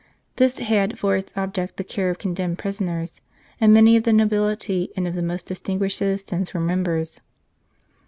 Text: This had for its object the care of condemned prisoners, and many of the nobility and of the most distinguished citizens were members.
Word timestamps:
This 0.37 0.57
had 0.57 0.97
for 0.97 1.15
its 1.15 1.31
object 1.35 1.77
the 1.77 1.83
care 1.83 2.09
of 2.09 2.17
condemned 2.17 2.57
prisoners, 2.57 3.21
and 3.59 3.71
many 3.71 3.95
of 3.95 4.01
the 4.03 4.11
nobility 4.11 4.89
and 4.97 5.07
of 5.07 5.13
the 5.13 5.21
most 5.21 5.45
distinguished 5.45 5.99
citizens 5.99 6.55
were 6.55 6.59
members. 6.59 7.21